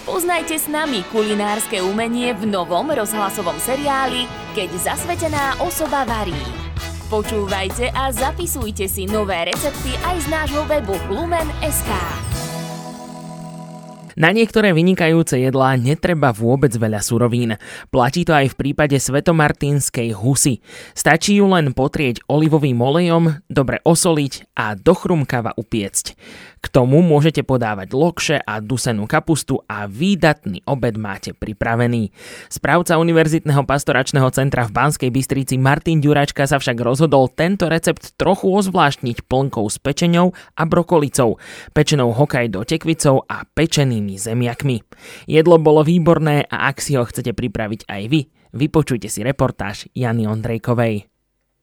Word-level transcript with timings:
Spoznajte 0.00 0.56
s 0.56 0.64
nami 0.64 1.04
kulinárske 1.12 1.84
umenie 1.84 2.32
v 2.32 2.48
novom 2.48 2.88
rozhlasovom 2.88 3.60
seriáli 3.60 4.24
Keď 4.56 4.72
zasvetená 4.80 5.60
osoba 5.60 6.08
varí. 6.08 6.32
Počúvajte 7.12 7.92
a 7.92 8.08
zapisujte 8.08 8.88
si 8.88 9.04
nové 9.04 9.52
recepty 9.52 9.92
aj 9.92 10.16
z 10.24 10.26
nášho 10.32 10.64
webu 10.64 10.96
lumen.sk. 11.12 11.92
Na 14.20 14.36
niektoré 14.36 14.76
vynikajúce 14.76 15.40
jedlá 15.40 15.80
netreba 15.80 16.28
vôbec 16.28 16.72
veľa 16.76 17.00
surovín. 17.00 17.56
Platí 17.88 18.24
to 18.24 18.36
aj 18.36 18.52
v 18.52 18.58
prípade 18.58 18.96
svetomartinskej 19.00 20.12
husy. 20.12 20.60
Stačí 20.92 21.40
ju 21.40 21.48
len 21.48 21.72
potrieť 21.72 22.24
olivovým 22.28 22.76
olejom, 22.76 23.40
dobre 23.48 23.80
osoliť 23.80 24.56
a 24.56 24.76
dochrumkava 24.76 25.56
upiecť. 25.56 26.06
K 26.60 26.68
tomu 26.68 27.00
môžete 27.00 27.40
podávať 27.40 27.88
lokše 27.96 28.36
a 28.36 28.60
dusenú 28.60 29.08
kapustu 29.08 29.64
a 29.64 29.88
výdatný 29.88 30.60
obed 30.68 31.00
máte 31.00 31.32
pripravený. 31.32 32.12
Správca 32.52 33.00
Univerzitného 33.00 33.64
pastoračného 33.64 34.28
centra 34.28 34.68
v 34.68 34.76
Banskej 34.76 35.08
Bystrici 35.08 35.56
Martin 35.56 36.04
Ďuračka 36.04 36.44
sa 36.44 36.60
však 36.60 36.76
rozhodol 36.84 37.32
tento 37.32 37.64
recept 37.72 38.12
trochu 38.20 38.52
ozvláštniť 38.52 39.24
plnkou 39.24 39.64
s 39.72 39.80
pečenou 39.80 40.36
a 40.52 40.62
brokolicou, 40.68 41.40
pečenou 41.72 42.12
do 42.52 42.60
tekvicou 42.62 43.24
a 43.24 43.48
pečenými 43.48 44.20
zemiakmi. 44.20 44.84
Jedlo 45.26 45.56
bolo 45.56 45.80
výborné 45.80 46.44
a 46.44 46.68
ak 46.68 46.84
si 46.84 46.94
ho 46.94 47.08
chcete 47.08 47.32
pripraviť 47.32 47.88
aj 47.88 48.02
vy, 48.12 48.20
vypočujte 48.52 49.08
si 49.08 49.24
reportáž 49.24 49.88
Jany 49.96 50.28
Ondrejkovej. 50.28 51.09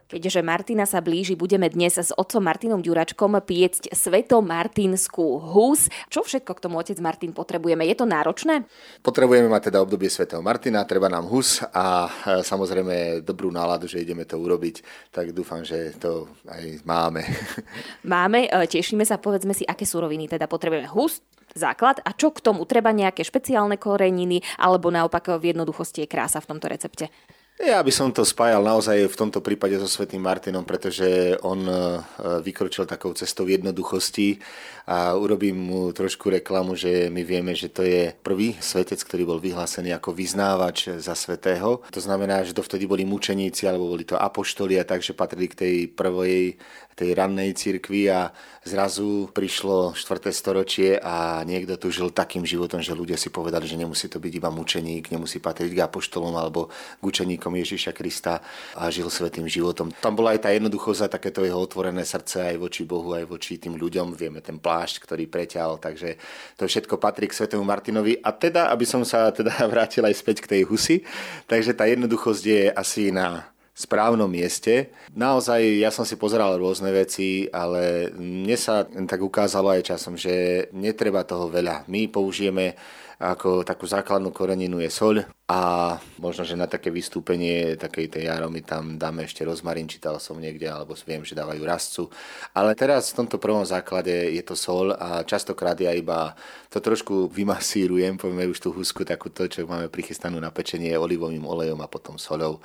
Keďže 0.07 0.39
Martina 0.39 0.87
sa 0.87 1.03
blíži, 1.03 1.35
budeme 1.35 1.67
dnes 1.67 1.99
s 1.99 2.15
otcom 2.15 2.39
Martinom 2.39 2.79
Ďuračkom 2.79 3.43
piecť 3.43 3.91
sveto 3.91 4.39
martinskú 4.39 5.35
hus. 5.35 5.91
Čo 6.07 6.23
všetko 6.23 6.55
k 6.55 6.63
tomu 6.63 6.79
otec 6.79 6.95
Martin 7.03 7.35
potrebujeme? 7.35 7.83
Je 7.83 7.91
to 7.91 8.07
náročné? 8.07 8.63
Potrebujeme 9.03 9.51
mať 9.51 9.67
teda 9.67 9.83
obdobie 9.83 10.07
svetého 10.07 10.39
Martina, 10.39 10.87
treba 10.87 11.11
nám 11.11 11.27
hus 11.27 11.59
a 11.75 12.07
e, 12.07 12.39
samozrejme 12.39 13.19
dobrú 13.19 13.51
náladu, 13.51 13.91
že 13.91 13.99
ideme 13.99 14.23
to 14.23 14.39
urobiť, 14.39 14.79
tak 15.11 15.35
dúfam, 15.35 15.67
že 15.67 15.91
to 15.99 16.31
aj 16.47 16.87
máme. 16.87 17.27
Máme, 18.07 18.47
e, 18.47 18.63
tešíme 18.63 19.03
sa, 19.03 19.19
povedzme 19.19 19.51
si, 19.51 19.67
aké 19.67 19.83
suroviny 19.83 20.31
teda 20.31 20.47
potrebujeme. 20.47 20.87
Hus, 20.87 21.19
základ 21.51 21.99
a 22.07 22.15
čo 22.15 22.31
k 22.31 22.39
tomu 22.39 22.63
treba 22.63 22.95
nejaké 22.95 23.27
špeciálne 23.27 23.75
koreniny 23.75 24.39
alebo 24.55 24.87
naopak 24.87 25.35
v 25.35 25.51
jednoduchosti 25.51 26.07
je 26.07 26.11
krása 26.11 26.39
v 26.39 26.55
tomto 26.55 26.71
recepte. 26.71 27.11
Ja 27.57 27.81
by 27.81 27.89
som 27.89 28.13
to 28.13 28.21
spájal 28.21 28.61
naozaj 28.61 29.09
v 29.09 29.17
tomto 29.17 29.41
prípade 29.41 29.81
so 29.81 29.89
Svetým 29.89 30.21
Martinom, 30.21 30.61
pretože 30.61 31.33
on 31.41 31.65
e, 31.65 31.73
vykročil 32.45 32.85
takou 32.85 33.17
cestou 33.17 33.49
jednoduchosti 33.49 34.37
a 34.85 35.17
urobím 35.17 35.57
mu 35.57 35.89
trošku 35.89 36.29
reklamu, 36.29 36.77
že 36.77 37.09
my 37.09 37.25
vieme, 37.25 37.57
že 37.57 37.73
to 37.73 37.81
je 37.81 38.13
prvý 38.21 38.53
svetec, 38.61 39.01
ktorý 39.01 39.25
bol 39.25 39.39
vyhlásený 39.41 39.89
ako 39.97 40.13
vyznávač 40.13 41.01
za 41.01 41.17
svetého. 41.17 41.81
To 41.89 41.97
znamená, 41.97 42.45
že 42.45 42.53
dovtedy 42.53 42.85
boli 42.85 43.09
mučeníci 43.09 43.65
alebo 43.65 43.89
boli 43.89 44.05
to 44.05 44.21
apoštoli 44.21 44.77
a 44.77 44.85
takže 44.85 45.17
patrili 45.17 45.49
k 45.49 45.57
tej 45.57 45.75
prvej 45.89 46.61
tej 46.97 47.13
rannej 47.13 47.53
cirkvi 47.53 48.09
a 48.09 48.33
zrazu 48.65 49.29
prišlo 49.29 49.93
4. 49.93 50.33
storočie 50.33 50.97
a 50.97 51.45
niekto 51.45 51.77
tu 51.77 51.93
žil 51.93 52.09
takým 52.09 52.41
životom, 52.41 52.81
že 52.81 52.97
ľudia 52.97 53.21
si 53.21 53.29
povedali, 53.29 53.69
že 53.69 53.77
nemusí 53.77 54.09
to 54.09 54.17
byť 54.17 54.33
iba 54.33 54.49
mučeník, 54.49 55.13
nemusí 55.13 55.37
patriť 55.37 55.77
k 55.77 55.85
apoštolom 55.85 56.33
alebo 56.33 56.73
k 56.73 57.03
učeníkom 57.05 57.46
Ježiša 57.55 57.91
Krista 57.95 58.41
a 58.75 58.89
žil 58.89 59.07
svetým 59.11 59.47
životom. 59.47 59.91
Tam 59.91 60.15
bola 60.15 60.35
aj 60.35 60.47
tá 60.47 60.49
jednoduchosť 60.51 61.01
a 61.05 61.13
takéto 61.13 61.43
jeho 61.43 61.59
otvorené 61.59 62.03
srdce 62.03 62.53
aj 62.53 62.57
voči 62.57 62.83
Bohu, 62.83 63.13
aj 63.13 63.27
voči 63.27 63.61
tým 63.61 63.75
ľuďom. 63.75 64.15
Vieme 64.15 64.43
ten 64.43 64.57
plášť, 64.57 65.03
ktorý 65.03 65.27
preťal, 65.27 65.77
takže 65.77 66.17
to 66.55 66.67
všetko 66.67 66.97
patrí 66.97 67.27
k 67.27 67.37
svetému 67.37 67.63
Martinovi. 67.63 68.19
A 68.23 68.33
teda, 68.33 68.71
aby 68.71 68.83
som 68.83 69.05
sa 69.07 69.31
teda 69.31 69.53
vrátil 69.71 70.03
aj 70.07 70.15
späť 70.15 70.43
k 70.43 70.59
tej 70.59 70.61
husy, 70.67 71.03
takže 71.45 71.75
tá 71.75 71.87
jednoduchosť 71.87 72.43
je 72.43 72.61
asi 72.71 73.11
na 73.11 73.56
správnom 73.77 74.25
mieste. 74.25 74.89
Naozaj 75.13 75.61
ja 75.77 75.93
som 75.93 76.01
si 76.01 76.17
pozeral 76.17 76.57
rôzne 76.57 76.89
veci, 76.89 77.45
ale 77.53 78.09
mne 78.17 78.57
sa 78.57 78.89
tak 78.89 79.21
ukázalo 79.21 79.69
aj 79.69 79.93
časom, 79.93 80.17
že 80.17 80.65
netreba 80.73 81.21
toho 81.21 81.45
veľa. 81.45 81.85
My 81.85 82.09
použijeme 82.09 82.73
ako 83.17 83.65
takú 83.65 83.89
základnú 83.89 84.29
koreninu 84.29 84.77
je 84.77 84.93
soľ 84.93 85.25
a 85.49 85.61
možno, 86.21 86.45
že 86.45 86.53
na 86.53 86.69
také 86.69 86.93
vystúpenie 86.93 87.73
takej 87.73 88.13
tej 88.13 88.29
aromy 88.29 88.61
tam 88.61 89.01
dáme 89.01 89.25
ešte 89.25 89.41
rozmarín, 89.41 89.89
čítal 89.89 90.21
som 90.21 90.37
niekde, 90.37 90.69
alebo 90.69 90.93
viem, 91.01 91.25
že 91.25 91.33
dávajú 91.33 91.61
rastcu. 91.65 92.03
Ale 92.53 92.77
teraz 92.77 93.09
v 93.09 93.25
tomto 93.25 93.41
prvom 93.41 93.65
základe 93.65 94.13
je 94.13 94.43
to 94.45 94.53
sol 94.53 94.93
a 94.93 95.25
častokrát 95.25 95.73
ja 95.81 95.97
iba 95.97 96.37
to 96.69 96.77
trošku 96.77 97.25
vymasírujem, 97.33 98.21
povieme 98.21 98.53
už 98.53 98.61
tú 98.61 98.69
husku, 98.69 99.01
takúto, 99.01 99.49
čo 99.49 99.65
máme 99.65 99.89
prichystanú 99.89 100.37
na 100.37 100.53
pečenie 100.53 100.93
olivovým 100.93 101.41
olejom 101.41 101.81
a 101.81 101.89
potom 101.89 102.21
solou 102.21 102.61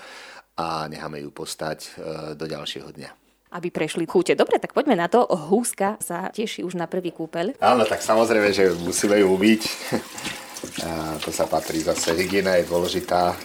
a 0.56 0.88
necháme 0.88 1.20
ju 1.20 1.30
postať 1.30 1.78
e, 1.84 1.88
do 2.36 2.46
ďalšieho 2.46 2.90
dňa 2.92 3.10
aby 3.52 3.68
prešli 3.68 4.08
chute. 4.08 4.32
Dobre, 4.32 4.56
tak 4.56 4.72
poďme 4.72 4.96
na 4.96 5.12
to. 5.12 5.28
Húska 5.28 6.00
sa 6.00 6.32
teší 6.32 6.64
už 6.64 6.72
na 6.72 6.88
prvý 6.88 7.12
kúpeľ. 7.12 7.60
Áno, 7.60 7.84
tak 7.84 8.00
samozrejme, 8.00 8.48
že 8.48 8.72
musíme 8.80 9.20
ju 9.20 9.28
umyť. 9.28 9.62
A 10.88 11.20
to 11.20 11.28
sa 11.28 11.44
patrí 11.44 11.84
zase, 11.84 12.16
hygiena 12.16 12.56
je 12.56 12.64
dôležitá. 12.64 13.36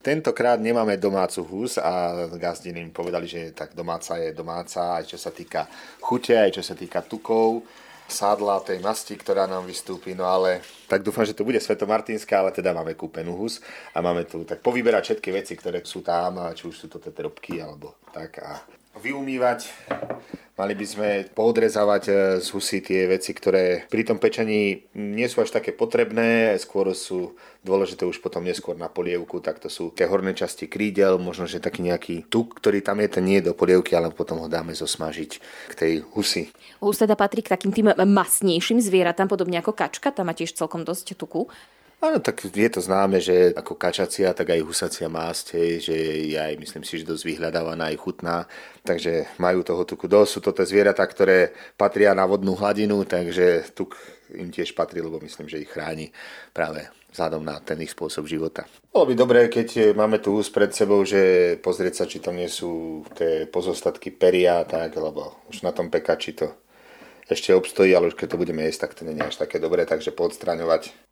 Tentokrát 0.00 0.60
nemáme 0.60 0.96
domácu 0.96 1.40
hus 1.44 1.76
a 1.76 2.24
gazdiny 2.36 2.80
im 2.84 2.92
povedali, 2.92 3.24
že 3.28 3.52
tak 3.56 3.72
domáca 3.72 4.16
je 4.16 4.32
domáca, 4.32 4.96
aj 5.00 5.12
čo 5.12 5.18
sa 5.20 5.32
týka 5.32 5.68
chute, 6.00 6.36
aj 6.36 6.60
čo 6.60 6.62
sa 6.64 6.76
týka 6.76 7.04
tukov 7.04 7.64
sádla, 8.10 8.66
tej 8.66 8.82
masti, 8.82 9.14
ktorá 9.14 9.46
nám 9.46 9.64
vystúpi, 9.64 10.12
no 10.12 10.26
ale 10.26 10.60
tak 10.90 11.06
dúfam, 11.06 11.22
že 11.22 11.32
to 11.32 11.46
bude 11.46 11.62
svetomartinská, 11.62 12.42
ale 12.42 12.50
teda 12.50 12.74
máme 12.74 12.98
kúpenú 12.98 13.38
hus 13.38 13.62
a 13.94 14.02
máme 14.02 14.26
tu 14.26 14.42
tak 14.42 14.60
povyberať 14.60 15.14
všetky 15.14 15.30
veci, 15.30 15.54
ktoré 15.54 15.80
sú 15.86 16.02
tam, 16.02 16.50
či 16.52 16.66
už 16.66 16.74
sú 16.74 16.86
to 16.90 16.98
tetrobky 16.98 17.62
alebo 17.62 17.96
tak 18.10 18.42
a 18.42 18.58
vyumývať 18.98 19.70
Mali 20.60 20.76
by 20.76 20.84
sme 20.84 21.08
poodrezávať 21.32 22.02
e, 22.04 22.12
z 22.44 22.48
husy 22.52 22.84
tie 22.84 23.08
veci, 23.08 23.32
ktoré 23.32 23.88
pri 23.88 24.04
tom 24.04 24.20
pečení 24.20 24.84
nie 24.92 25.24
sú 25.24 25.40
až 25.40 25.56
také 25.56 25.72
potrebné, 25.72 26.52
skôr 26.60 26.92
sú 26.92 27.32
dôležité 27.64 28.04
už 28.04 28.20
potom 28.20 28.44
neskôr 28.44 28.76
na 28.76 28.92
polievku, 28.92 29.40
tak 29.40 29.56
to 29.56 29.72
sú 29.72 29.88
tie 29.96 30.04
horné 30.04 30.36
časti 30.36 30.68
krídel, 30.68 31.16
možno, 31.16 31.48
že 31.48 31.64
taký 31.64 31.80
nejaký 31.88 32.28
tuk, 32.28 32.60
ktorý 32.60 32.84
tam 32.84 33.00
je, 33.00 33.08
ten 33.08 33.24
nie 33.24 33.40
je 33.40 33.48
do 33.48 33.56
polievky, 33.56 33.96
ale 33.96 34.12
potom 34.12 34.44
ho 34.44 34.52
dáme 34.52 34.76
zosmažiť 34.76 35.30
k 35.40 35.72
tej 35.72 35.92
husy. 36.12 36.52
Hus 36.84 37.00
teda 37.00 37.16
patrí 37.16 37.40
k 37.40 37.56
takým 37.56 37.72
tým 37.72 37.96
masnejším 37.96 38.84
zvieratám, 38.84 39.32
podobne 39.32 39.64
ako 39.64 39.72
kačka, 39.72 40.12
tam 40.12 40.28
má 40.28 40.36
tiež 40.36 40.52
celkom 40.52 40.84
dosť 40.84 41.16
tuku. 41.16 41.48
Áno, 42.00 42.16
tak 42.16 42.48
je 42.48 42.70
to 42.72 42.80
známe, 42.80 43.20
že 43.20 43.52
ako 43.52 43.76
kačacia, 43.76 44.32
tak 44.32 44.56
aj 44.56 44.64
husacia 44.64 45.04
másť, 45.12 45.60
hej, 45.60 45.72
že 45.84 45.96
je 46.32 46.38
aj, 46.40 46.56
myslím 46.56 46.80
si, 46.80 46.96
že 46.96 47.04
dosť 47.04 47.28
vyhľadávaná 47.28 47.92
aj 47.92 48.00
chutná, 48.00 48.48
takže 48.88 49.28
majú 49.36 49.60
toho 49.60 49.84
tuku 49.84 50.08
dosť. 50.08 50.30
Sú 50.32 50.40
to 50.40 50.56
tie 50.56 50.64
zvieratá, 50.64 51.04
ktoré 51.04 51.52
patria 51.76 52.16
na 52.16 52.24
vodnú 52.24 52.56
hladinu, 52.56 53.04
takže 53.04 53.68
tuk 53.76 54.00
im 54.32 54.48
tiež 54.48 54.72
patrí, 54.72 55.04
lebo 55.04 55.20
myslím, 55.20 55.44
že 55.44 55.60
ich 55.60 55.68
chráni 55.68 56.08
práve 56.56 56.88
vzhľadom 57.12 57.44
na 57.44 57.60
ten 57.60 57.76
ich 57.84 57.92
spôsob 57.92 58.24
života. 58.24 58.64
Bolo 58.96 59.12
by 59.12 59.14
dobré, 59.20 59.40
keď 59.52 59.92
máme 59.92 60.24
tu 60.24 60.40
ús 60.40 60.48
pred 60.48 60.72
sebou, 60.72 61.04
že 61.04 61.60
pozrieť 61.60 62.00
sa, 62.00 62.08
či 62.08 62.24
tam 62.24 62.40
nie 62.40 62.48
sú 62.48 63.04
tie 63.12 63.44
pozostatky 63.44 64.08
peria, 64.16 64.64
tak, 64.64 64.96
lebo 64.96 65.44
už 65.52 65.60
na 65.68 65.76
tom 65.76 65.92
pekači 65.92 66.32
to 66.32 66.48
ešte 67.28 67.52
obstojí, 67.52 67.92
ale 67.92 68.08
už 68.08 68.16
keď 68.16 68.34
to 68.34 68.40
budeme 68.40 68.64
jesť, 68.64 68.88
tak 68.88 68.96
to 68.96 69.04
nie 69.04 69.20
je 69.20 69.28
až 69.28 69.36
také 69.36 69.60
dobré, 69.60 69.84
takže 69.84 70.16
podstraňovať. 70.16 71.09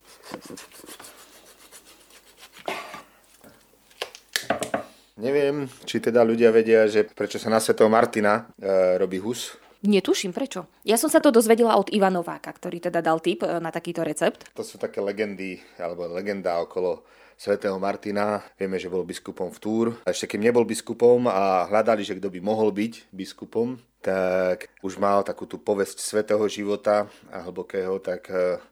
Neviem, 5.19 5.67
či 5.83 5.99
teda 5.99 6.23
ľudia 6.23 6.55
vedia, 6.55 6.87
že 6.87 7.03
prečo 7.03 7.43
sa 7.43 7.51
na 7.51 7.59
Svetého 7.59 7.91
Martina 7.91 8.47
e, 8.55 8.95
robí 9.03 9.19
hus. 9.19 9.59
Netuším 9.83 10.31
prečo. 10.31 10.71
Ja 10.87 10.95
som 10.95 11.11
sa 11.11 11.19
to 11.19 11.35
dozvedela 11.35 11.75
od 11.75 11.91
Iva 11.91 12.07
Nováka, 12.07 12.55
ktorý 12.55 12.79
teda 12.79 13.03
dal 13.03 13.19
tip 13.19 13.43
e, 13.43 13.59
na 13.59 13.75
takýto 13.75 14.07
recept. 14.07 14.47
To 14.55 14.63
sú 14.63 14.79
také 14.79 15.03
legendy, 15.03 15.59
alebo 15.75 16.07
legenda 16.07 16.63
okolo 16.63 17.03
svätého 17.35 17.75
Martina. 17.83 18.47
Vieme, 18.55 18.79
že 18.79 18.87
bol 18.87 19.03
biskupom 19.03 19.51
v 19.51 19.59
Túr. 19.59 19.87
Ešte 20.07 20.31
kým 20.31 20.43
nebol 20.43 20.63
biskupom 20.63 21.27
a 21.27 21.67
hľadali, 21.67 22.07
že 22.07 22.19
kto 22.19 22.31
by 22.31 22.39
mohol 22.39 22.71
byť 22.71 23.11
biskupom, 23.11 23.79
tak 23.99 24.71
už 24.87 25.03
mal 25.03 25.27
takú 25.27 25.51
tú 25.51 25.59
povesť 25.59 25.99
svetého 25.99 26.43
života 26.47 27.11
a 27.31 27.43
hlbokého, 27.43 27.99
tak 27.99 28.31
e, 28.31 28.63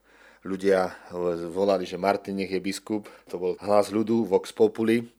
ľudia 0.47 0.95
volali, 1.51 1.83
že 1.83 1.99
Martin 1.99 2.39
nech 2.39 2.55
je 2.55 2.63
biskup. 2.63 3.11
To 3.29 3.37
bol 3.37 3.53
hlas 3.59 3.91
ľudu, 3.91 4.25
Vox 4.31 4.55
Populi. 4.55 5.11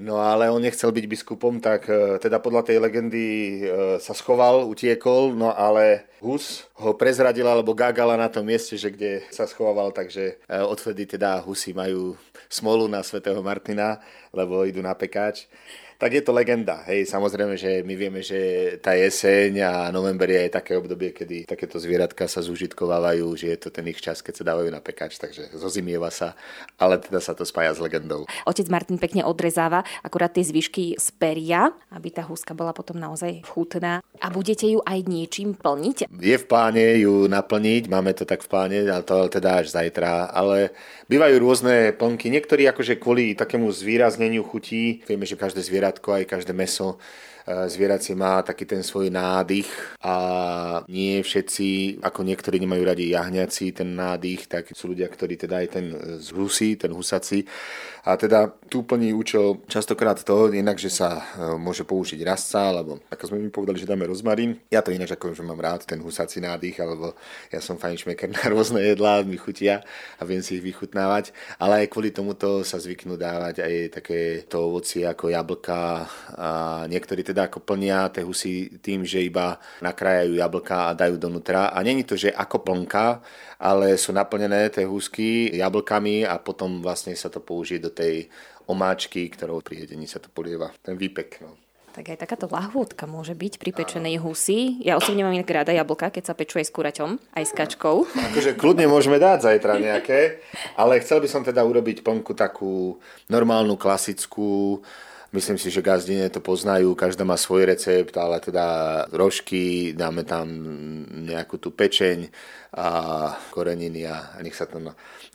No 0.00 0.16
ale 0.16 0.48
on 0.48 0.64
nechcel 0.64 0.88
byť 0.96 1.04
biskupom, 1.04 1.60
tak 1.60 1.84
e, 1.84 2.16
teda 2.16 2.40
podľa 2.40 2.72
tej 2.72 2.80
legendy 2.80 3.24
e, 3.28 4.00
sa 4.00 4.16
schoval, 4.16 4.64
utiekol, 4.64 5.36
no 5.36 5.52
ale 5.52 6.08
Hus 6.24 6.64
ho 6.80 6.96
prezradil 6.96 7.44
alebo 7.44 7.76
gágala 7.76 8.16
na 8.16 8.32
tom 8.32 8.48
mieste, 8.48 8.80
že 8.80 8.88
kde 8.88 9.28
sa 9.28 9.44
schoval, 9.44 9.92
takže 9.92 10.40
odvtedy 10.48 11.04
teda 11.04 11.44
Husy 11.44 11.76
majú 11.76 12.16
smolu 12.48 12.88
na 12.88 13.04
svätého 13.04 13.44
Martina, 13.44 14.00
lebo 14.32 14.64
idú 14.64 14.80
na 14.80 14.96
pekáč. 14.96 15.44
Tak 16.00 16.16
je 16.16 16.24
to 16.24 16.32
legenda. 16.32 16.80
Hej, 16.88 17.12
samozrejme, 17.12 17.60
že 17.60 17.84
my 17.84 17.92
vieme, 17.92 18.24
že 18.24 18.72
tá 18.80 18.96
jeseň 18.96 19.60
a 19.60 19.72
november 19.92 20.32
je 20.32 20.48
také 20.48 20.72
obdobie, 20.72 21.12
kedy 21.12 21.44
takéto 21.44 21.76
zvieratka 21.76 22.24
sa 22.24 22.40
zúžitkovávajú, 22.40 23.28
že 23.36 23.52
je 23.52 23.58
to 23.60 23.68
ten 23.68 23.84
ich 23.84 24.00
čas, 24.00 24.24
keď 24.24 24.40
sa 24.40 24.48
dávajú 24.48 24.72
na 24.72 24.80
pekač, 24.80 25.20
takže 25.20 25.52
zozimieva 25.52 26.08
sa, 26.08 26.32
ale 26.80 26.96
teda 26.96 27.20
sa 27.20 27.36
to 27.36 27.44
spája 27.44 27.76
s 27.76 27.84
legendou. 27.84 28.24
Otec 28.48 28.64
Martin 28.72 28.96
pekne 28.96 29.28
odrezáva 29.28 29.84
akurát 30.00 30.32
tie 30.32 30.40
zvyšky 30.40 30.96
z 30.96 31.08
peria, 31.20 31.68
aby 31.92 32.08
tá 32.08 32.24
húska 32.24 32.56
bola 32.56 32.72
potom 32.72 32.96
naozaj 32.96 33.44
chutná. 33.44 34.00
A 34.24 34.32
budete 34.32 34.64
ju 34.72 34.80
aj 34.80 35.04
niečím 35.04 35.52
plniť? 35.52 36.08
Je 36.16 36.36
v 36.40 36.46
pláne 36.48 36.96
ju 36.96 37.28
naplniť, 37.28 37.92
máme 37.92 38.16
to 38.16 38.24
tak 38.24 38.40
v 38.40 38.48
pláne, 38.48 38.78
ale 38.88 39.04
to 39.04 39.28
teda 39.28 39.60
až 39.60 39.76
zajtra, 39.76 40.32
ale 40.32 40.72
bývajú 41.12 41.36
rôzne 41.44 41.92
plnky. 41.92 42.32
Niektorí 42.32 42.64
akože 42.72 42.96
kvôli 42.96 43.36
takému 43.36 43.68
zvýrazneniu 43.68 44.40
chutí, 44.48 45.04
vieme, 45.04 45.28
že 45.28 45.36
každé 45.36 45.60
zvieratko, 45.90 46.14
aj 46.14 46.30
každé 46.30 46.54
meso 46.54 47.02
E, 47.50 47.68
zvieracie 47.68 48.14
má 48.14 48.42
taký 48.46 48.68
ten 48.68 48.82
svoj 48.84 49.10
nádych 49.10 49.68
a 50.04 50.14
nie 50.86 51.18
všetci, 51.18 51.98
ako 52.04 52.20
niektorí 52.22 52.60
nemajú 52.60 52.82
radi 52.84 53.10
jahňaci 53.10 53.74
ten 53.74 53.96
nádych, 53.96 54.46
tak 54.46 54.70
sú 54.70 54.92
ľudia, 54.92 55.08
ktorí 55.08 55.34
teda 55.40 55.64
aj 55.64 55.68
ten 55.72 55.86
z 56.20 56.28
husy, 56.36 56.76
ten 56.76 56.92
husací. 56.92 57.42
A 58.04 58.16
teda 58.16 58.48
tu 58.72 58.80
plní 58.82 59.12
účel 59.12 59.60
častokrát 59.68 60.16
to, 60.24 60.48
inak, 60.48 60.80
že 60.80 60.88
sa 60.88 61.20
e, 61.20 61.22
môže 61.60 61.84
použiť 61.84 62.20
rasca, 62.24 62.72
alebo 62.72 63.02
ako 63.12 63.28
sme 63.28 63.38
mi 63.44 63.50
povedali, 63.52 63.76
že 63.76 63.88
dáme 63.88 64.08
rozmarín. 64.08 64.56
Ja 64.72 64.80
to 64.80 64.94
ináč 64.94 65.12
ako, 65.12 65.36
že 65.36 65.44
mám 65.44 65.60
rád 65.60 65.84
ten 65.84 66.00
husací 66.00 66.40
nádych, 66.40 66.80
alebo 66.80 67.12
ja 67.52 67.60
som 67.60 67.76
fajnšmeker 67.76 68.32
na 68.32 68.44
rôzne 68.52 68.80
jedlá, 68.80 69.20
mi 69.26 69.36
chutia 69.36 69.84
a 70.16 70.24
viem 70.24 70.40
si 70.40 70.56
ich 70.56 70.64
vychutnávať. 70.64 71.36
Ale 71.60 71.84
aj 71.84 71.92
kvôli 71.92 72.08
tomuto 72.14 72.64
sa 72.64 72.80
zvyknú 72.80 73.20
dávať 73.20 73.60
aj 73.60 73.74
také 74.00 74.18
to 74.48 74.72
ovocie 74.72 75.04
ako 75.04 75.28
jablka 75.28 76.08
a 76.40 76.50
niektorí 76.88 77.20
teda 77.20 77.52
ako 77.52 77.60
plnia 77.60 78.08
tie 78.08 78.24
husy 78.24 78.80
tým, 78.80 79.04
že 79.04 79.20
iba 79.20 79.60
nakrájajú 79.84 80.40
jablka 80.40 80.76
a 80.88 80.96
dajú 80.96 81.20
donútra. 81.20 81.68
A 81.68 81.84
není 81.84 82.06
to, 82.06 82.16
že 82.16 82.32
ako 82.32 82.64
plnka, 82.64 83.20
ale 83.60 84.00
sú 84.00 84.16
naplnené 84.16 84.72
tie 84.72 84.88
husky 84.88 85.52
jablkami 85.52 86.24
a 86.24 86.40
potom 86.40 86.80
vlastne 86.80 87.12
sa 87.12 87.28
to 87.28 87.44
použije 87.44 87.76
do 87.76 87.89
tej 87.90 88.30
omáčky, 88.70 89.26
ktorou 89.26 89.60
pri 89.60 89.86
jedení 89.86 90.06
sa 90.06 90.22
to 90.22 90.30
polieva. 90.30 90.70
Ten 90.82 90.94
výpek. 90.94 91.42
No. 91.42 91.58
Tak 91.90 92.06
aj 92.06 92.22
takáto 92.22 92.46
lahôdka 92.46 93.10
môže 93.10 93.34
byť 93.34 93.58
pri 93.58 93.74
pečenej 93.74 94.22
husi. 94.22 94.78
Ja 94.78 94.94
osobne 94.94 95.26
mám 95.26 95.34
inak 95.34 95.50
rada 95.50 95.74
jablka, 95.74 96.14
keď 96.14 96.30
sa 96.30 96.38
pečuje 96.38 96.62
s 96.62 96.70
kuraťom, 96.70 97.18
aj 97.34 97.44
s 97.44 97.50
kačkou. 97.50 98.06
Akože 98.30 98.54
kľudne 98.54 98.86
môžeme 98.86 99.18
dať 99.18 99.50
zajtra 99.50 99.82
nejaké, 99.82 100.38
ale 100.78 101.02
chcel 101.02 101.18
by 101.18 101.26
som 101.26 101.42
teda 101.42 101.66
urobiť 101.66 102.06
plnku 102.06 102.30
takú 102.38 103.02
normálnu, 103.26 103.74
klasickú, 103.74 104.86
Myslím 105.30 105.62
si, 105.62 105.70
že 105.70 105.78
gazdine 105.78 106.26
to 106.26 106.42
poznajú, 106.42 106.90
každá 106.98 107.22
má 107.22 107.38
svoj 107.38 107.70
recept, 107.70 108.18
ale 108.18 108.42
teda 108.42 109.06
rožky, 109.14 109.94
dáme 109.94 110.26
tam 110.26 110.50
nejakú 111.06 111.54
tú 111.54 111.70
pečeň 111.70 112.26
a 112.74 112.86
koreniny 113.54 114.10
a 114.10 114.42
nech 114.42 114.58
sa 114.58 114.66
to 114.66 114.82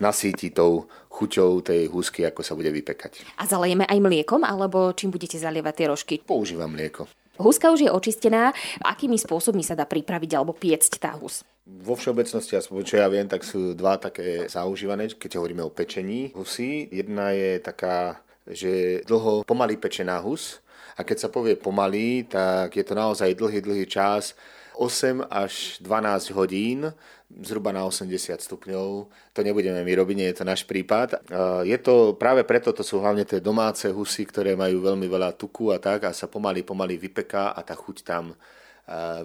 nasíti 0.04 0.52
tou 0.52 0.92
chuťou 1.08 1.64
tej 1.64 1.88
húsky, 1.88 2.28
ako 2.28 2.44
sa 2.44 2.60
bude 2.60 2.76
vypekať. 2.76 3.24
A 3.40 3.48
zalejeme 3.48 3.88
aj 3.88 4.04
mliekom, 4.04 4.44
alebo 4.44 4.92
čím 4.92 5.16
budete 5.16 5.40
zalievať 5.40 5.74
tie 5.80 5.88
rožky? 5.88 6.16
Používam 6.20 6.76
mlieko. 6.76 7.08
Huska 7.40 7.72
už 7.72 7.88
je 7.88 7.92
očistená. 7.92 8.52
Akými 8.84 9.16
spôsobmi 9.16 9.64
sa 9.64 9.80
dá 9.80 9.88
pripraviť 9.88 10.32
alebo 10.36 10.52
piecť 10.56 11.00
tá 11.00 11.16
hus? 11.16 11.44
Vo 11.64 11.96
všeobecnosti, 11.96 12.60
aspoň 12.60 12.84
čo 12.84 12.96
ja 13.00 13.08
viem, 13.08 13.28
tak 13.32 13.48
sú 13.48 13.76
dva 13.76 13.96
také 13.96 14.52
zaužívané, 14.52 15.08
keď 15.16 15.40
hovoríme 15.40 15.64
o 15.64 15.72
pečení 15.72 16.36
husy. 16.36 16.88
Jedna 16.92 17.32
je 17.32 17.60
taká 17.60 18.20
že 18.50 19.02
dlho 19.10 19.42
pomaly 19.44 19.78
pečená 19.78 20.22
hus 20.22 20.62
a 20.96 21.04
keď 21.04 21.18
sa 21.26 21.30
povie 21.34 21.58
pomaly, 21.60 22.30
tak 22.30 22.78
je 22.78 22.86
to 22.86 22.94
naozaj 22.96 23.34
dlhý, 23.36 23.60
dlhý 23.60 23.86
čas, 23.90 24.38
8 24.76 25.32
až 25.32 25.80
12 25.80 26.36
hodín, 26.36 26.92
zhruba 27.32 27.72
na 27.72 27.88
80 27.88 28.12
stupňov. 28.44 29.08
To 29.08 29.40
nebudeme 29.40 29.84
my 29.88 29.94
robiť, 29.96 30.16
nie 30.20 30.30
je 30.32 30.38
to 30.40 30.46
náš 30.48 30.68
prípad. 30.68 31.26
Je 31.64 31.78
to 31.80 32.16
práve 32.20 32.44
preto, 32.44 32.76
to 32.76 32.84
sú 32.84 33.00
hlavne 33.00 33.24
tie 33.24 33.40
domáce 33.40 33.88
husy, 33.88 34.28
ktoré 34.28 34.56
majú 34.60 34.84
veľmi 34.84 35.08
veľa 35.08 35.32
tuku 35.40 35.72
a 35.72 35.80
tak 35.80 36.08
a 36.08 36.12
sa 36.12 36.28
pomaly, 36.28 36.64
pomaly 36.68 37.00
vypeká 37.00 37.56
a 37.56 37.60
tá 37.64 37.72
chuť 37.72 37.98
tam 38.04 38.36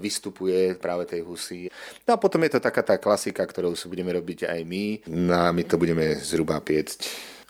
vystupuje 0.01 0.79
práve 0.81 1.05
tej 1.05 1.21
husy. 1.27 1.69
No 2.07 2.15
a 2.15 2.19
potom 2.19 2.41
je 2.47 2.57
to 2.57 2.65
taká 2.65 2.81
tá 2.81 2.97
klasika, 2.97 3.45
ktorou 3.45 3.77
si 3.77 3.91
budeme 3.91 4.15
robiť 4.15 4.49
aj 4.49 4.61
my. 4.65 4.87
No 5.11 5.35
a 5.37 5.53
my 5.53 5.63
to 5.67 5.77
budeme 5.77 6.15
zhruba 6.23 6.63
piecť 6.63 7.05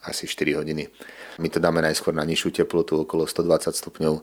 asi 0.05 0.25
4 0.27 0.57
hodiny. 0.61 0.89
My 1.39 1.49
to 1.49 1.61
dáme 1.61 1.85
najskôr 1.85 2.17
na 2.17 2.25
nižšiu 2.25 2.65
teplotu, 2.65 3.05
okolo 3.05 3.29
120 3.29 3.77
stupňov 3.77 4.15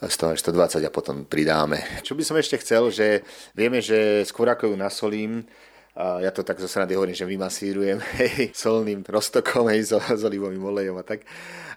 100 0.00 0.32
až 0.32 0.38
120 0.40 0.80
a 0.88 0.90
potom 0.90 1.28
pridáme. 1.28 1.84
Čo 2.00 2.16
by 2.16 2.24
som 2.24 2.36
ešte 2.40 2.56
chcel, 2.64 2.88
že 2.88 3.20
vieme, 3.52 3.84
že 3.84 4.24
skôr 4.24 4.48
ako 4.48 4.72
ju 4.72 4.76
nasolím, 4.80 5.44
a 6.00 6.24
ja 6.24 6.32
to 6.32 6.40
tak 6.40 6.56
zo 6.56 6.64
srandy 6.64 6.96
hovorím, 6.96 7.12
že 7.12 7.28
vymasírujem 7.28 8.00
hej, 8.24 8.56
solným 8.56 9.04
roztokom 9.04 9.68
hej, 9.68 9.84
s, 9.84 9.92
s 9.92 10.22
olivovým 10.24 10.64
olejom 10.64 10.96
a 10.96 11.04
tak. 11.04 11.28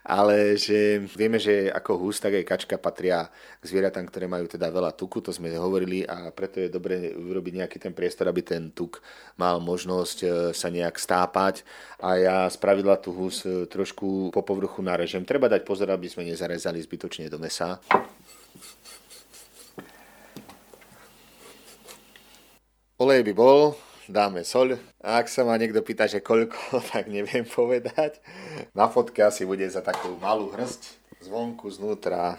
Ale 0.04 0.60
že 0.60 1.00
vieme, 1.16 1.40
že 1.40 1.72
ako 1.72 1.96
hus, 1.96 2.20
tak 2.20 2.36
aj 2.36 2.44
kačka 2.44 2.76
patria 2.76 3.32
k 3.60 3.64
zvieratám, 3.64 4.04
ktoré 4.08 4.28
majú 4.28 4.52
teda 4.52 4.68
veľa 4.68 4.92
tuku, 4.96 5.24
to 5.24 5.32
sme 5.32 5.48
hovorili 5.56 6.04
a 6.04 6.28
preto 6.36 6.60
je 6.60 6.68
dobre 6.68 7.16
urobiť 7.16 7.54
nejaký 7.64 7.78
ten 7.80 7.96
priestor, 7.96 8.28
aby 8.28 8.44
ten 8.44 8.68
tuk 8.76 9.00
mal 9.40 9.64
možnosť 9.64 10.18
e, 10.20 10.28
sa 10.52 10.68
nejak 10.68 11.00
stápať 11.00 11.64
a 12.04 12.20
ja 12.20 12.38
spravidla 12.52 13.00
tú 13.00 13.16
hus 13.16 13.48
e, 13.48 13.64
trošku 13.64 14.36
po 14.36 14.44
povrchu 14.44 14.84
narežem. 14.84 15.24
Treba 15.24 15.48
dať 15.48 15.64
pozor, 15.64 15.88
aby 15.96 16.12
sme 16.12 16.28
nezarezali 16.28 16.84
zbytočne 16.84 17.32
do 17.32 17.40
mesa. 17.40 17.80
Olej 23.00 23.24
by 23.24 23.34
bol, 23.36 23.72
dáme 24.08 24.44
soľ. 24.44 24.80
A 25.04 25.24
ak 25.24 25.28
sa 25.32 25.48
ma 25.48 25.56
niekto 25.56 25.84
pýta, 25.84 26.08
že 26.08 26.24
koľko, 26.24 26.80
tak 26.92 27.08
neviem 27.08 27.48
povedať. 27.48 28.20
Na 28.76 28.88
fotke 28.88 29.24
asi 29.24 29.48
bude 29.48 29.68
za 29.68 29.84
takú 29.84 30.16
malú 30.20 30.52
hrst 30.52 31.04
zvonku, 31.24 31.72
znútra. 31.72 32.36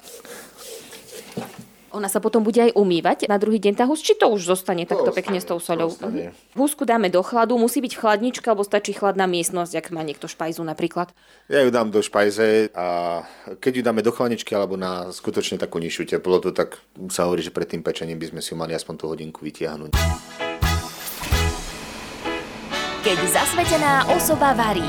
Ona 1.94 2.10
sa 2.10 2.18
potom 2.18 2.42
bude 2.42 2.58
aj 2.58 2.74
umývať 2.74 3.30
na 3.30 3.38
druhý 3.38 3.62
deň 3.62 3.78
tá 3.78 3.86
hus, 3.86 4.02
či 4.02 4.18
to 4.18 4.26
už 4.26 4.50
zostane 4.50 4.82
to 4.82 4.98
takto 4.98 5.14
ostane, 5.14 5.18
pekne 5.22 5.38
s 5.38 5.46
tou 5.46 5.62
soľou? 5.62 5.94
Mhm. 5.94 6.58
Husku 6.58 6.82
dáme 6.82 7.06
do 7.06 7.22
chladu, 7.22 7.54
musí 7.54 7.78
byť 7.78 7.94
chladnička, 7.94 8.50
alebo 8.50 8.66
stačí 8.66 8.90
chladná 8.90 9.30
miestnosť, 9.30 9.78
ak 9.78 9.86
má 9.94 10.02
niekto 10.02 10.26
špajzu 10.26 10.66
napríklad? 10.66 11.14
Ja 11.46 11.62
ju 11.62 11.70
dám 11.70 11.94
do 11.94 12.02
špajze 12.02 12.74
a 12.74 13.22
keď 13.62 13.72
ju 13.78 13.82
dáme 13.86 14.02
do 14.02 14.10
chladničky 14.10 14.58
alebo 14.58 14.74
na 14.74 15.14
skutočne 15.14 15.54
takú 15.54 15.78
nižšiu 15.78 16.18
teplotu, 16.18 16.50
tak 16.50 16.82
sa 17.14 17.30
hovorí, 17.30 17.46
že 17.46 17.54
pred 17.54 17.70
tým 17.70 17.86
pečením 17.86 18.18
by 18.18 18.34
sme 18.34 18.40
si 18.42 18.50
ju 18.50 18.58
mali 18.58 18.74
aspoň 18.74 18.94
tú 18.98 19.06
hodinku 19.06 19.46
vytiahnuť 19.46 19.94
keď 23.14 23.30
zasvetená 23.30 24.10
osoba 24.10 24.58
varí. 24.58 24.82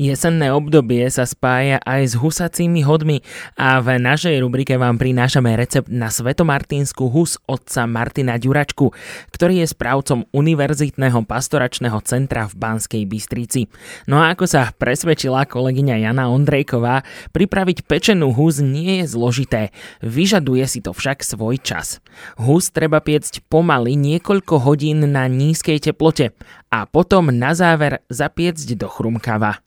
Jesenné 0.00 0.48
obdobie 0.48 1.04
sa 1.12 1.28
spája 1.28 1.76
aj 1.84 2.02
s 2.08 2.14
husacími 2.16 2.80
hodmi 2.88 3.20
a 3.60 3.84
v 3.84 4.00
našej 4.00 4.40
rubrike 4.40 4.80
vám 4.80 4.96
prinášame 4.96 5.52
recept 5.52 5.92
na 5.92 6.08
svetomartinskú 6.08 7.12
hus 7.12 7.36
otca 7.44 7.84
Martina 7.84 8.40
Ďuračku, 8.40 8.96
ktorý 9.28 9.60
je 9.60 9.68
správcom 9.68 10.24
Univerzitného 10.32 11.20
pastoračného 11.28 12.00
centra 12.00 12.48
v 12.48 12.56
Banskej 12.56 13.04
Bystrici. 13.04 13.68
No 14.08 14.24
a 14.24 14.32
ako 14.32 14.48
sa 14.48 14.72
presvedčila 14.72 15.44
kolegyňa 15.44 16.00
Jana 16.00 16.32
Ondrejková, 16.32 17.04
pripraviť 17.36 17.84
pečenú 17.84 18.32
hus 18.32 18.56
nie 18.64 19.04
je 19.04 19.12
zložité, 19.12 19.68
vyžaduje 20.00 20.64
si 20.64 20.80
to 20.80 20.96
však 20.96 21.20
svoj 21.20 21.60
čas. 21.60 22.00
Hus 22.40 22.72
treba 22.72 23.04
piecť 23.04 23.44
pomaly 23.52 24.00
niekoľko 24.00 24.64
hodín 24.64 25.04
na 25.12 25.28
nízkej 25.28 25.92
teplote 25.92 26.32
a 26.72 26.88
potom 26.88 27.28
na 27.28 27.52
záver 27.52 28.00
zapiecť 28.08 28.80
do 28.80 28.88
chrumkava. 28.88 29.60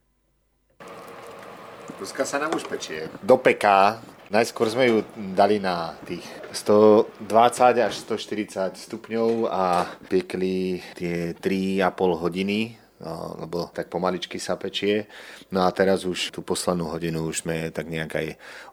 Kuska 2.04 2.28
sa 2.28 2.36
nám 2.36 2.52
už 2.52 2.68
pečie. 2.68 3.08
Do 3.24 3.40
peká. 3.40 4.04
Najskôr 4.28 4.68
sme 4.68 4.92
ju 4.92 5.08
dali 5.16 5.64
na 5.64 5.96
tých 6.04 6.28
120 6.52 7.80
až 7.80 7.96
140 7.96 8.76
stupňov 8.76 9.48
a 9.48 9.88
piekli 10.12 10.84
tie 11.00 11.32
3,5 11.32 11.80
hodiny 12.20 12.76
lebo 13.40 13.70
tak 13.76 13.92
pomaličky 13.92 14.40
sa 14.40 14.56
pečie. 14.56 15.06
No 15.52 15.68
a 15.68 15.70
teraz 15.76 16.08
už 16.08 16.32
tú 16.32 16.40
poslednú 16.42 16.90
hodinu 16.90 17.28
už 17.28 17.44
sme 17.46 17.70
tak 17.70 17.92
nejak 17.92 18.12
aj 18.16 18.28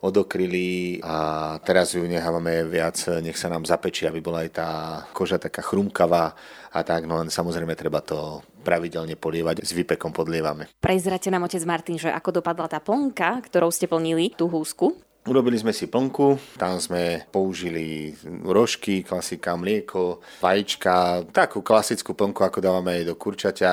odokryli 0.06 1.02
a 1.02 1.58
teraz 1.60 1.98
ju 1.98 2.06
nechávame 2.06 2.64
viac, 2.64 2.96
nech 3.20 3.36
sa 3.36 3.50
nám 3.50 3.66
zapečie, 3.66 4.06
aby 4.06 4.22
bola 4.22 4.46
aj 4.46 4.50
tá 4.54 4.68
koža 5.12 5.42
taká 5.42 5.60
chrumkavá 5.60 6.32
a 6.70 6.80
tak, 6.86 7.04
no 7.10 7.18
len 7.18 7.28
samozrejme 7.28 7.74
treba 7.74 7.98
to 7.98 8.40
pravidelne 8.62 9.16
polievať, 9.18 9.64
s 9.64 9.72
výpekom 9.74 10.14
podlievame. 10.14 10.70
Prezrate 10.78 11.32
nám, 11.32 11.48
otec 11.48 11.64
Martin, 11.66 11.96
že 11.98 12.12
ako 12.12 12.38
dopadla 12.38 12.70
tá 12.70 12.78
plnka, 12.78 13.42
ktorou 13.50 13.72
ste 13.72 13.90
plnili 13.90 14.36
tú 14.36 14.46
húsku? 14.46 15.09
Urobili 15.28 15.60
sme 15.60 15.76
si 15.76 15.84
plnku, 15.84 16.56
tam 16.56 16.80
sme 16.80 17.28
použili 17.28 18.16
rožky, 18.40 19.04
klasika, 19.04 19.52
mlieko, 19.52 20.24
vajíčka, 20.40 21.28
takú 21.28 21.60
klasickú 21.60 22.16
plnku, 22.16 22.40
ako 22.40 22.64
dávame 22.64 22.96
aj 22.96 23.04
do 23.04 23.14
kurčaťa. 23.20 23.72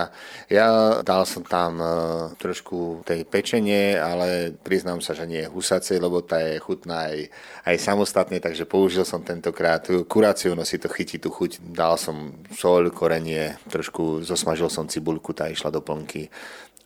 Ja 0.51 0.67
dal 1.07 1.23
som 1.23 1.47
tam 1.47 1.79
e, 1.79 1.87
trošku 2.35 3.07
tej 3.07 3.23
pečenie, 3.23 3.95
ale 3.95 4.59
priznám 4.59 4.99
sa, 4.99 5.15
že 5.15 5.23
nie 5.23 5.47
je 5.47 5.47
husacej, 5.47 6.03
lebo 6.03 6.19
tá 6.19 6.35
je 6.35 6.59
chutná 6.59 7.15
aj, 7.15 7.31
aj 7.63 7.75
samostatne, 7.79 8.43
takže 8.43 8.67
použil 8.67 9.07
som 9.07 9.23
tentokrát 9.23 9.87
kuráciu, 10.11 10.51
no 10.51 10.67
si 10.67 10.75
to 10.75 10.91
chytí 10.91 11.15
tú 11.15 11.31
chuť. 11.31 11.63
Dal 11.63 11.95
som 11.95 12.43
sol, 12.59 12.91
korenie, 12.91 13.55
trošku 13.71 14.19
zosmažil 14.19 14.67
som 14.67 14.91
cibuľku, 14.91 15.31
tá 15.31 15.47
išla 15.47 15.71
do 15.71 15.79
plnky 15.79 16.27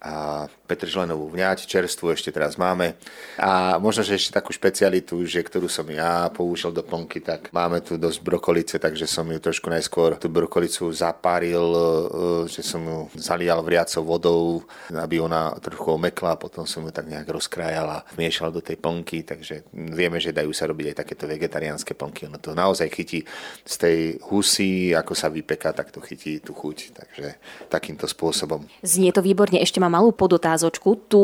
a 0.01 0.49
petržlenovú 0.65 1.29
vňať, 1.29 1.69
čerstvu 1.69 2.17
ešte 2.17 2.33
teraz 2.33 2.57
máme. 2.57 2.97
A 3.37 3.77
možno, 3.77 4.01
že 4.01 4.17
ešte 4.17 4.33
takú 4.33 4.49
špecialitu, 4.49 5.21
že 5.29 5.45
ktorú 5.45 5.69
som 5.69 5.85
ja 5.93 6.25
použil 6.33 6.73
do 6.73 6.81
plnky, 6.81 7.21
tak 7.21 7.53
máme 7.53 7.85
tu 7.85 8.01
dosť 8.01 8.19
brokolice, 8.25 8.75
takže 8.81 9.05
som 9.05 9.29
ju 9.29 9.37
trošku 9.37 9.69
najskôr 9.69 10.17
tú 10.17 10.25
brokolicu 10.25 10.89
zapáril, 10.89 11.61
e, 11.69 12.49
že 12.49 12.65
som 12.65 12.81
ju 12.81 12.99
zalial 13.13 13.61
vriacou 13.61 14.01
vodou, 14.01 14.65
aby 14.89 15.21
ona 15.21 15.53
trochu 15.61 15.93
omekla, 15.93 16.41
potom 16.41 16.65
som 16.65 16.81
ju 16.81 16.89
tak 16.89 17.05
nejak 17.05 17.29
rozkrájal 17.29 18.01
a 18.01 18.03
vmiešal 18.17 18.49
do 18.49 18.65
tej 18.65 18.81
plnky, 18.81 19.21
takže 19.21 19.69
vieme, 19.75 20.17
že 20.17 20.33
dajú 20.33 20.49
sa 20.49 20.65
robiť 20.65 20.95
aj 20.95 20.99
takéto 21.05 21.29
vegetariánske 21.29 21.93
plnky. 21.93 22.25
Ono 22.25 22.41
to 22.41 22.57
naozaj 22.57 22.89
chytí 22.89 23.21
z 23.61 23.75
tej 23.77 23.97
husy, 24.33 24.97
ako 24.97 25.13
sa 25.13 25.29
vypeká, 25.29 25.77
tak 25.77 25.93
to 25.93 26.01
chytí 26.01 26.41
tú 26.41 26.57
chuť, 26.57 26.77
takže 26.97 27.37
takýmto 27.69 28.09
spôsobom. 28.09 28.65
Znie 28.81 29.13
to 29.13 29.21
výborne, 29.21 29.61
ešte 29.61 29.77
mám 29.77 29.90
malú 29.91 30.15
podotázočku. 30.15 31.11
Tú 31.11 31.23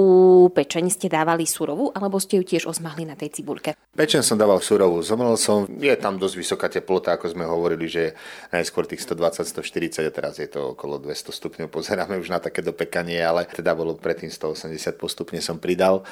pečeň 0.52 0.92
ste 0.92 1.08
dávali 1.08 1.48
surovú, 1.48 1.96
alebo 1.96 2.20
ste 2.20 2.36
ju 2.36 2.44
tiež 2.44 2.68
ozmahli 2.68 3.08
na 3.08 3.16
tej 3.16 3.40
cibuľke? 3.40 3.80
Pečeň 3.96 4.22
som 4.28 4.36
dával 4.36 4.60
surovú. 4.60 5.00
Zomrel 5.00 5.40
som, 5.40 5.64
je 5.80 5.96
tam 5.96 6.20
dosť 6.20 6.36
vysoká 6.36 6.68
teplota, 6.68 7.16
ako 7.16 7.32
sme 7.32 7.48
hovorili, 7.48 7.88
že 7.88 8.12
najskôr 8.52 8.84
tých 8.84 9.08
120, 9.08 9.48
140 9.48 10.04
a 10.04 10.12
teraz 10.12 10.36
je 10.44 10.52
to 10.52 10.76
okolo 10.76 11.00
200 11.00 11.32
stupňov. 11.32 11.72
Pozeráme 11.72 12.20
už 12.20 12.28
na 12.28 12.44
také 12.44 12.60
dopekanie, 12.60 13.24
ale 13.24 13.48
teda 13.48 13.72
bolo 13.72 13.96
predtým 13.96 14.28
180 14.28 15.00
postupne 15.00 15.40
som 15.40 15.56
pridal. 15.56 16.04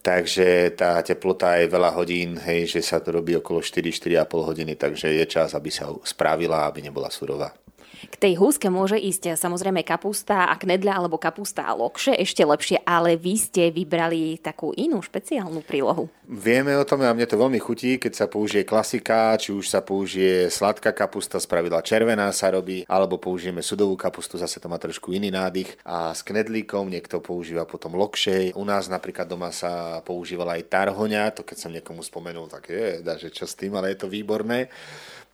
Takže 0.00 0.78
tá 0.78 0.96
teplota 1.04 1.58
je 1.60 1.68
veľa 1.68 1.90
hodín, 1.92 2.40
hej, 2.40 2.70
že 2.70 2.80
sa 2.80 3.02
to 3.02 3.12
robí 3.12 3.36
okolo 3.36 3.60
4-4,5 3.60 4.48
hodiny, 4.48 4.72
takže 4.78 5.12
je 5.12 5.26
čas, 5.28 5.52
aby 5.52 5.68
sa 5.68 5.90
spravila, 6.06 6.64
aby 6.64 6.86
nebola 6.86 7.12
surová. 7.12 7.52
K 7.98 8.14
tej 8.14 8.38
húske 8.38 8.70
môže 8.70 8.94
ísť 8.94 9.34
samozrejme 9.34 9.82
kapusta 9.82 10.46
a 10.46 10.54
knedľa 10.54 10.92
alebo 11.02 11.18
kapusta 11.18 11.66
a 11.66 11.74
lokše, 11.74 12.14
ešte 12.14 12.46
lepšie, 12.46 12.86
ale 12.86 13.18
vy 13.18 13.34
ste 13.34 13.74
vybrali 13.74 14.38
takú 14.38 14.70
inú 14.78 15.02
špeciálnu 15.02 15.66
prílohu. 15.66 16.06
Vieme 16.28 16.76
o 16.78 16.84
tom 16.86 17.02
a 17.02 17.10
mne 17.10 17.26
to 17.26 17.40
veľmi 17.40 17.58
chutí, 17.58 17.98
keď 17.98 18.12
sa 18.14 18.26
použije 18.30 18.62
klasika, 18.62 19.34
či 19.40 19.50
už 19.50 19.66
sa 19.66 19.82
použije 19.82 20.52
sladká 20.52 20.94
kapusta, 20.94 21.40
spravidla 21.40 21.82
červená 21.82 22.30
sa 22.30 22.52
robí, 22.52 22.84
alebo 22.86 23.18
použijeme 23.18 23.64
sudovú 23.64 23.98
kapustu, 23.98 24.38
zase 24.38 24.60
to 24.60 24.68
má 24.68 24.76
trošku 24.76 25.10
iný 25.16 25.32
nádych 25.32 25.74
a 25.82 26.12
s 26.12 26.20
knedlíkom 26.22 26.92
niekto 26.92 27.24
používa 27.24 27.64
potom 27.64 27.96
lokše. 27.96 28.52
U 28.54 28.62
nás 28.62 28.92
napríklad 28.92 29.24
doma 29.24 29.50
sa 29.50 30.04
používala 30.04 30.60
aj 30.60 30.68
tarhoňa, 30.68 31.32
to 31.32 31.42
keď 31.42 31.56
som 31.56 31.72
niekomu 31.72 32.04
spomenul, 32.04 32.46
tak 32.46 32.68
je, 32.70 33.00
že 33.00 33.32
čo 33.32 33.48
s 33.48 33.56
tým, 33.56 33.74
ale 33.74 33.96
je 33.96 34.04
to 34.04 34.12
výborné 34.12 34.68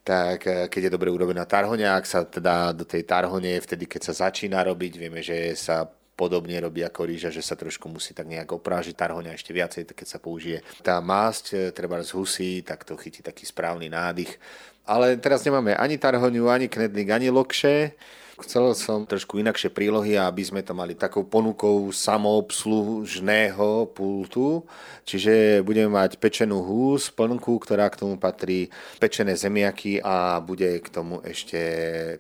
tak 0.05 0.47
eh, 0.47 0.69
keď 0.69 0.81
je 0.87 0.95
dobre 0.95 1.09
urobená 1.09 1.49
tarhoňa, 1.49 1.97
ak 1.97 2.05
sa 2.05 2.21
teda 2.29 2.77
do 2.77 2.85
tej 2.85 3.09
tarhone, 3.09 3.57
vtedy 3.59 3.89
keď 3.89 4.13
sa 4.13 4.29
začína 4.29 4.61
robiť, 4.63 4.93
vieme, 5.01 5.25
že 5.25 5.57
sa 5.57 5.89
podobne 6.15 6.55
robí 6.63 6.85
ako 6.87 7.11
rýža, 7.11 7.35
že 7.35 7.43
sa 7.43 7.59
trošku 7.59 7.91
musí 7.91 8.15
tak 8.15 8.31
nejak 8.31 8.47
oprážiť 8.47 8.95
tarhoňa 8.95 9.35
ešte 9.35 9.51
viacej, 9.51 9.83
keď 9.91 10.07
sa 10.07 10.23
použije 10.23 10.63
tá 10.85 11.01
másť, 11.01 11.45
eh, 11.57 11.61
treba 11.73 11.99
z 12.05 12.13
husy, 12.15 12.61
tak 12.63 12.85
to 12.85 12.95
chytí 13.01 13.25
taký 13.25 13.49
správny 13.49 13.89
nádych. 13.89 14.37
Ale 14.85 15.17
teraz 15.17 15.41
nemáme 15.49 15.73
ani 15.73 15.97
tarhoňu, 15.97 16.53
ani 16.53 16.69
knedlík, 16.69 17.09
ani 17.09 17.33
lokše, 17.33 17.97
Chcel 18.35 18.75
som 18.75 19.07
trošku 19.07 19.39
inakšie 19.39 19.71
prílohy, 19.71 20.19
aby 20.19 20.43
sme 20.43 20.59
to 20.67 20.75
mali 20.75 20.99
takou 20.99 21.23
ponukou 21.23 21.95
samoobslužného 21.95 23.95
pultu, 23.95 24.67
čiže 25.07 25.63
budeme 25.63 25.95
mať 25.95 26.19
pečenú 26.19 26.67
hús, 26.67 27.15
plnku, 27.15 27.55
ktorá 27.63 27.87
k 27.95 28.03
tomu 28.03 28.19
patrí, 28.19 28.75
pečené 28.99 29.39
zemiaky 29.39 30.03
a 30.03 30.43
bude 30.43 30.83
k 30.83 30.89
tomu 30.91 31.23
ešte 31.23 31.63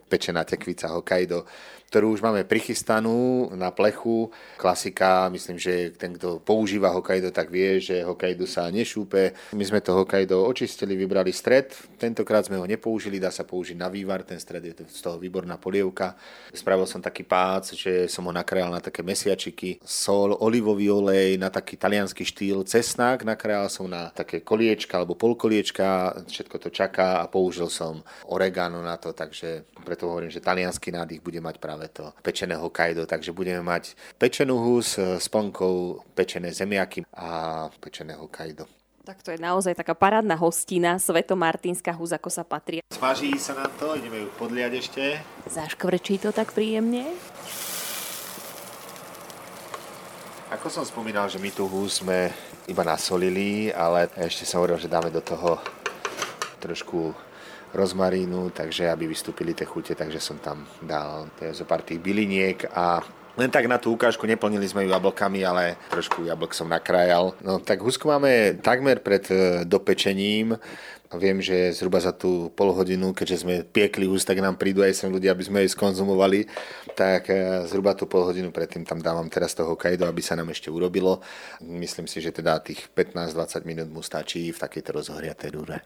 pečená 0.06 0.47
tekvica 0.47 0.94
Hokkaido 0.94 1.50
ktorú 1.94 2.10
už 2.10 2.26
máme 2.26 2.42
prichystanú 2.42 3.54
na 3.54 3.70
plechu. 3.70 4.26
Klasika, 4.58 5.30
myslím, 5.30 5.62
že 5.62 5.94
ten, 5.94 6.18
kto 6.18 6.42
používa 6.42 6.90
Hokkaido, 6.90 7.30
tak 7.30 7.54
vie, 7.54 7.78
že 7.78 8.02
Hokkaido 8.02 8.50
sa 8.50 8.66
nešúpe. 8.66 9.30
My 9.54 9.62
sme 9.62 9.78
to 9.78 9.94
Hokkaido 9.94 10.42
očistili, 10.42 10.98
vybrali 10.98 11.30
stred. 11.30 11.70
Tentokrát 11.94 12.50
sme 12.50 12.58
ho 12.58 12.66
nepoužili, 12.66 13.22
dá 13.22 13.30
sa 13.30 13.46
použiť 13.46 13.78
na 13.78 13.86
vývar, 13.86 14.26
ten 14.26 14.42
stred 14.42 14.66
je 14.66 14.74
z 14.90 15.00
toho 15.06 15.22
výborná 15.22 15.54
polievka. 15.54 16.18
Spravil 16.50 16.90
som 16.90 16.98
taký 16.98 17.22
pác, 17.22 17.70
že 17.70 18.10
som 18.10 18.26
ho 18.26 18.34
nakrájal 18.34 18.74
na 18.74 18.82
také 18.82 19.06
mesiačiky, 19.06 19.78
sol, 19.86 20.34
olivový 20.34 20.90
olej, 20.90 21.38
na 21.38 21.46
taký 21.46 21.78
talianský 21.78 22.26
štýl, 22.26 22.66
cesnák, 22.66 23.22
nakrájal 23.22 23.70
som 23.70 23.86
na 23.86 24.10
také 24.10 24.42
koliečka 24.42 24.98
alebo 24.98 25.14
polkoliečka, 25.14 26.26
všetko 26.26 26.56
to 26.58 26.68
čaká 26.74 27.22
a 27.22 27.30
použil 27.30 27.70
som 27.70 28.02
oregano 28.26 28.82
na 28.82 28.98
to, 28.98 29.14
takže 29.14 29.62
preto 29.86 30.10
hovorím, 30.10 30.34
že 30.34 30.42
talianský 30.42 30.90
nádych 30.90 31.22
bude 31.22 31.38
mať 31.38 31.60
práve 31.60 31.83
práve 31.84 31.92
to 31.92 32.04
pečené 32.24 32.56
Hokkaido, 32.56 33.04
takže 33.04 33.36
budeme 33.36 33.60
mať 33.60 33.92
pečenú 34.16 34.56
hus 34.56 34.96
s 34.96 35.28
plnkou, 35.28 36.00
pečené 36.16 36.52
zemiaky 36.52 37.04
a 37.12 37.68
pečené 37.80 38.16
Hokkaido. 38.16 38.64
Tak 39.04 39.20
to 39.20 39.36
je 39.36 39.40
naozaj 39.40 39.76
taká 39.76 39.92
parádna 39.92 40.32
hostina, 40.32 40.96
svetomartínska 40.96 41.92
hus, 41.92 42.16
ako 42.16 42.32
sa 42.32 42.40
patrí. 42.40 42.80
Svaží 42.88 43.36
sa 43.36 43.52
nám 43.52 43.68
to, 43.76 43.92
ideme 44.00 44.24
ju 44.24 44.28
podliať 44.40 44.72
ešte. 44.80 45.02
Zaškvrčí 45.44 46.24
to 46.24 46.32
tak 46.32 46.56
príjemne? 46.56 47.12
Ako 50.48 50.72
som 50.72 50.88
spomínal, 50.88 51.28
že 51.28 51.36
my 51.36 51.52
tú 51.52 51.68
hus 51.68 52.00
sme 52.00 52.32
iba 52.64 52.80
nasolili, 52.80 53.68
ale 53.76 54.08
ešte 54.16 54.48
som 54.48 54.64
hovoril, 54.64 54.80
že 54.80 54.88
dáme 54.88 55.12
do 55.12 55.20
toho 55.20 55.60
trošku 56.64 57.12
rozmarínu, 57.74 58.54
takže 58.54 58.86
aby 58.88 59.10
vystúpili 59.10 59.52
tie 59.52 59.66
chute, 59.66 59.98
takže 59.98 60.22
som 60.22 60.38
tam 60.38 60.62
dal 60.78 61.26
zo 61.50 61.66
pár 61.66 61.82
tých 61.82 61.98
byliniek 61.98 62.70
a 62.70 63.02
len 63.34 63.50
tak 63.50 63.66
na 63.66 63.82
tú 63.82 63.98
ukážku 63.98 64.30
neplnili 64.30 64.62
sme 64.62 64.86
ju 64.86 64.94
jablkami, 64.94 65.42
ale 65.42 65.74
trošku 65.90 66.22
jablk 66.22 66.54
som 66.54 66.70
nakrájal. 66.70 67.34
No 67.42 67.58
tak 67.58 67.82
husku 67.82 68.06
máme 68.06 68.62
takmer 68.62 69.02
pred 69.02 69.26
e, 69.26 69.66
dopečením. 69.66 70.54
Viem, 71.14 71.42
že 71.42 71.74
zhruba 71.74 71.98
za 71.98 72.14
tú 72.14 72.54
pol 72.54 72.70
hodinu, 72.74 73.10
keďže 73.10 73.42
sme 73.42 73.66
piekli 73.66 74.06
hus, 74.06 74.22
tak 74.22 74.38
nám 74.38 74.54
prídu 74.54 74.82
aj 74.86 74.94
sem 74.94 75.10
ľudia, 75.10 75.34
aby 75.34 75.46
sme 75.46 75.66
jej 75.66 75.74
skonzumovali. 75.74 76.46
Tak 76.94 77.26
e, 77.26 77.66
zhruba 77.66 77.98
tú 77.98 78.06
pol 78.06 78.22
hodinu 78.22 78.54
predtým 78.54 78.86
tam 78.86 79.02
dávam 79.02 79.26
teraz 79.26 79.50
toho 79.50 79.74
kajdo, 79.74 80.06
aby 80.06 80.22
sa 80.22 80.38
nám 80.38 80.54
ešte 80.54 80.70
urobilo. 80.70 81.18
Myslím 81.58 82.06
si, 82.06 82.22
že 82.22 82.30
teda 82.30 82.62
tých 82.62 82.86
15-20 82.94 83.66
minút 83.66 83.88
mu 83.90 83.98
stačí 83.98 84.54
v 84.54 84.62
takejto 84.62 85.02
rozohriatej 85.02 85.50
rúre. 85.50 85.82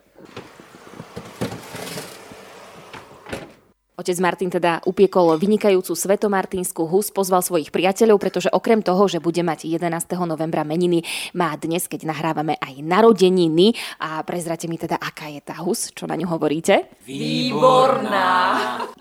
Otec 3.98 4.14
Martin 4.22 4.46
teda 4.46 4.78
upiekol 4.86 5.34
vynikajúcu 5.34 5.90
svetomartinskú 5.90 6.86
hus, 6.86 7.10
pozval 7.10 7.42
svojich 7.42 7.74
priateľov, 7.74 8.22
pretože 8.22 8.46
okrem 8.46 8.78
toho, 8.78 9.10
že 9.10 9.18
bude 9.18 9.42
mať 9.42 9.66
11. 9.66 9.90
novembra 10.22 10.62
meniny, 10.62 11.02
má 11.34 11.50
dnes, 11.58 11.90
keď 11.90 12.06
nahrávame 12.06 12.54
aj 12.62 12.78
narodeniny. 12.78 13.74
A 13.98 14.22
prezrate 14.22 14.70
mi 14.70 14.78
teda, 14.78 15.02
aká 15.02 15.26
je 15.34 15.42
tá 15.42 15.58
hus, 15.66 15.90
čo 15.90 16.06
na 16.06 16.14
ňu 16.14 16.30
hovoríte? 16.30 16.86
Výborná! 17.10 18.30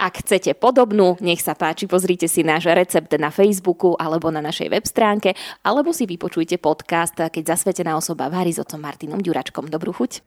Ak 0.02 0.26
chcete 0.26 0.58
podobnú, 0.58 1.14
nech 1.22 1.46
sa 1.46 1.54
páči, 1.54 1.86
pozrite 1.86 2.26
si 2.26 2.42
náš 2.42 2.66
recept 2.66 3.14
na 3.22 3.30
Facebooku 3.30 3.94
alebo 4.02 4.34
na 4.34 4.42
našej 4.42 4.74
web 4.74 4.86
stránke, 4.90 5.38
alebo 5.62 5.94
si 5.94 6.10
vypočujte 6.10 6.58
podcast, 6.58 7.14
keď 7.14 7.54
zasvetená 7.54 7.94
osoba 7.94 8.34
varí 8.34 8.50
s 8.50 8.66
otcom 8.66 8.82
Martinom 8.82 9.22
Ďuračkom. 9.22 9.70
Dobrú 9.70 9.94
chuť. 9.94 10.26